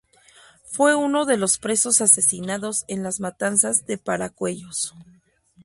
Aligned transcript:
Fue 0.65 0.95
uno 0.95 1.25
de 1.25 1.37
los 1.37 1.59
presos 1.59 2.01
asesinados 2.01 2.85
en 2.87 3.03
las 3.03 3.19
matanzas 3.19 3.85
de 3.85 3.99
Paracuellos. 3.99 4.95